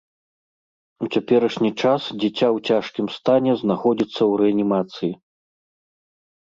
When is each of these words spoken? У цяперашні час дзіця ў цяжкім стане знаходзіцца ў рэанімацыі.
У 1.05 1.09
цяперашні 1.17 1.71
час 1.81 2.01
дзіця 2.23 2.47
ў 2.55 2.73
цяжкім 2.73 3.07
стане 3.19 3.51
знаходзіцца 3.63 4.19
ў 4.19 4.33
рэанімацыі. 4.43 5.13